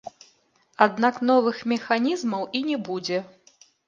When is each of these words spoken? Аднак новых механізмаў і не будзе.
Аднак 0.85 1.19
новых 1.29 1.59
механізмаў 1.71 2.47
і 2.61 2.63
не 2.71 2.77
будзе. 2.89 3.21